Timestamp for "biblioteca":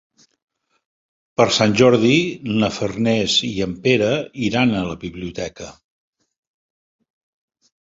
5.07-5.71